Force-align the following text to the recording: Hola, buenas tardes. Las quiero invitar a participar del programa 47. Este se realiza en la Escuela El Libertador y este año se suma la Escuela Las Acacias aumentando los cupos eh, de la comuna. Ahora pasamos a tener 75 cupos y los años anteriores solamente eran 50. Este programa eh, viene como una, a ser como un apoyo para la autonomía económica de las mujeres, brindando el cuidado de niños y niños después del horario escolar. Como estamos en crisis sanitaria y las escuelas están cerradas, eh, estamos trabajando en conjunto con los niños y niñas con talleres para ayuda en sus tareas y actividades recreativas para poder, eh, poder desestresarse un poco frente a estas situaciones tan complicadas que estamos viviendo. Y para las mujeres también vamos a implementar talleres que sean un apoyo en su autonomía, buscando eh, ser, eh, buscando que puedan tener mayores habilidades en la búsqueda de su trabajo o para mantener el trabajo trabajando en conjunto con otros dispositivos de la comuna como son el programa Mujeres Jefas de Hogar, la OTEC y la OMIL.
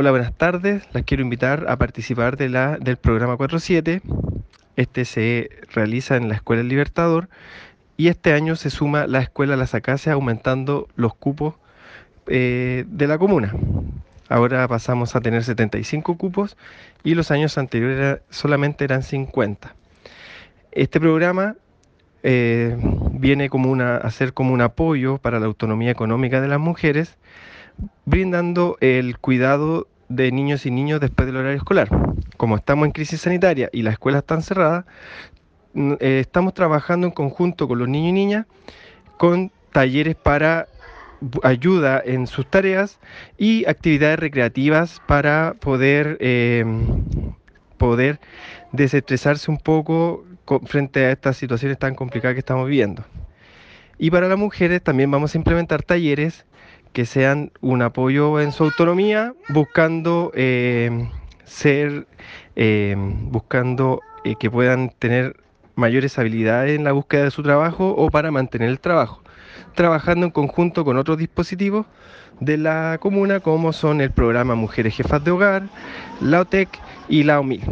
Hola, 0.00 0.12
buenas 0.12 0.32
tardes. 0.32 0.82
Las 0.94 1.02
quiero 1.02 1.22
invitar 1.22 1.66
a 1.68 1.76
participar 1.76 2.38
del 2.38 2.96
programa 2.96 3.36
47. 3.36 4.00
Este 4.76 5.04
se 5.04 5.50
realiza 5.74 6.16
en 6.16 6.30
la 6.30 6.36
Escuela 6.36 6.62
El 6.62 6.68
Libertador 6.68 7.28
y 7.98 8.08
este 8.08 8.32
año 8.32 8.56
se 8.56 8.70
suma 8.70 9.06
la 9.06 9.20
Escuela 9.20 9.56
Las 9.56 9.74
Acacias 9.74 10.14
aumentando 10.14 10.88
los 10.96 11.12
cupos 11.12 11.56
eh, 12.28 12.86
de 12.88 13.06
la 13.06 13.18
comuna. 13.18 13.54
Ahora 14.30 14.66
pasamos 14.68 15.14
a 15.16 15.20
tener 15.20 15.44
75 15.44 16.16
cupos 16.16 16.56
y 17.04 17.14
los 17.14 17.30
años 17.30 17.58
anteriores 17.58 18.22
solamente 18.30 18.84
eran 18.84 19.02
50. 19.02 19.74
Este 20.72 20.98
programa 20.98 21.56
eh, 22.22 22.74
viene 23.12 23.50
como 23.50 23.70
una, 23.70 23.98
a 23.98 24.10
ser 24.10 24.32
como 24.32 24.54
un 24.54 24.62
apoyo 24.62 25.18
para 25.18 25.40
la 25.40 25.44
autonomía 25.44 25.90
económica 25.90 26.40
de 26.40 26.48
las 26.48 26.58
mujeres, 26.58 27.18
brindando 28.06 28.78
el 28.80 29.18
cuidado 29.18 29.88
de 30.10 30.30
niños 30.32 30.66
y 30.66 30.70
niños 30.70 31.00
después 31.00 31.26
del 31.26 31.36
horario 31.36 31.56
escolar. 31.56 31.88
Como 32.36 32.56
estamos 32.56 32.84
en 32.84 32.92
crisis 32.92 33.22
sanitaria 33.22 33.70
y 33.72 33.82
las 33.82 33.92
escuelas 33.92 34.22
están 34.22 34.42
cerradas, 34.42 34.84
eh, 35.74 36.18
estamos 36.20 36.52
trabajando 36.52 37.06
en 37.06 37.12
conjunto 37.12 37.68
con 37.68 37.78
los 37.78 37.88
niños 37.88 38.10
y 38.10 38.12
niñas 38.12 38.46
con 39.16 39.52
talleres 39.72 40.16
para 40.16 40.66
ayuda 41.42 42.02
en 42.04 42.26
sus 42.26 42.46
tareas 42.50 42.98
y 43.38 43.66
actividades 43.68 44.18
recreativas 44.18 45.00
para 45.06 45.54
poder, 45.60 46.16
eh, 46.20 46.64
poder 47.78 48.18
desestresarse 48.72 49.50
un 49.50 49.58
poco 49.58 50.24
frente 50.66 51.04
a 51.04 51.12
estas 51.12 51.36
situaciones 51.36 51.78
tan 51.78 51.94
complicadas 51.94 52.34
que 52.34 52.40
estamos 52.40 52.66
viviendo. 52.66 53.04
Y 53.98 54.10
para 54.10 54.28
las 54.28 54.38
mujeres 54.38 54.82
también 54.82 55.10
vamos 55.10 55.34
a 55.34 55.38
implementar 55.38 55.82
talleres 55.82 56.46
que 56.92 57.06
sean 57.06 57.52
un 57.60 57.82
apoyo 57.82 58.40
en 58.40 58.52
su 58.52 58.64
autonomía, 58.64 59.34
buscando 59.48 60.32
eh, 60.34 61.08
ser, 61.44 62.06
eh, 62.56 62.94
buscando 62.98 64.00
que 64.38 64.50
puedan 64.50 64.90
tener 64.98 65.36
mayores 65.76 66.18
habilidades 66.18 66.76
en 66.76 66.84
la 66.84 66.92
búsqueda 66.92 67.24
de 67.24 67.30
su 67.30 67.42
trabajo 67.42 67.94
o 67.96 68.10
para 68.10 68.30
mantener 68.30 68.68
el 68.68 68.80
trabajo 68.80 69.22
trabajando 69.74 70.26
en 70.26 70.32
conjunto 70.32 70.84
con 70.84 70.96
otros 70.96 71.18
dispositivos 71.18 71.86
de 72.40 72.56
la 72.56 72.98
comuna 73.00 73.40
como 73.40 73.72
son 73.72 74.00
el 74.00 74.10
programa 74.10 74.54
Mujeres 74.54 74.94
Jefas 74.94 75.22
de 75.24 75.30
Hogar, 75.30 75.62
la 76.20 76.40
OTEC 76.40 76.68
y 77.08 77.22
la 77.22 77.40
OMIL. 77.40 77.62